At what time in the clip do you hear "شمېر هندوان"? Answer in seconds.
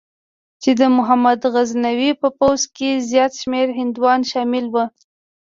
3.41-4.19